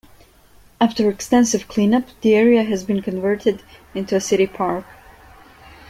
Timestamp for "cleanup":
1.67-2.05